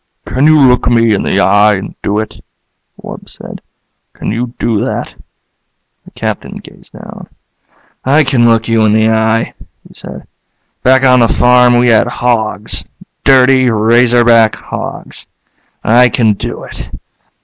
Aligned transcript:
"Can 0.25 0.47
you 0.47 0.57
look 0.59 0.87
me 0.89 1.13
in 1.13 1.21
the 1.21 1.39
eye 1.39 1.75
and 1.75 1.93
do 2.01 2.17
it?" 2.17 2.43
the 2.95 3.01
wub 3.03 3.29
said. 3.29 3.61
"Can 4.13 4.31
you 4.31 4.55
do 4.57 4.83
that?" 4.83 5.13
The 6.05 6.09
Captain 6.09 6.57
gazed 6.57 6.93
down. 6.93 7.27
"I 8.03 8.23
can 8.23 8.47
look 8.49 8.67
you 8.67 8.83
in 8.83 8.93
the 8.93 9.11
eye," 9.11 9.53
he 9.87 9.93
said. 9.93 10.25
"Back 10.81 11.03
on 11.05 11.19
the 11.19 11.27
farm 11.27 11.77
we 11.77 11.89
had 11.89 12.07
hogs, 12.07 12.83
dirty 13.23 13.69
razor 13.69 14.23
back 14.25 14.55
hogs. 14.55 15.27
I 15.83 16.09
can 16.09 16.33
do 16.33 16.63
it." 16.63 16.89